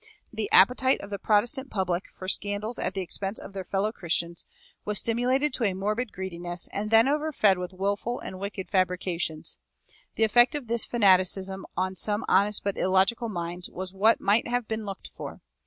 [0.33, 4.45] The appetite of the Protestant public for scandals at the expense of their fellow Christians
[4.83, 9.59] was stimulated to a morbid greediness and then overfed with willful and wicked fabrications.
[10.15, 14.67] The effect of this fanaticism on some honest but illogical minds was what might have
[14.67, 15.41] been looked for.